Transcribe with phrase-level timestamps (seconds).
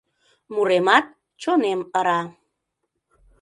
[0.53, 1.05] Муремат,
[1.41, 2.19] чонем ыра